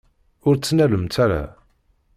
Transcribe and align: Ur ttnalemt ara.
Ur 0.47 0.55
ttnalemt 0.55 1.15
ara. 1.25 1.43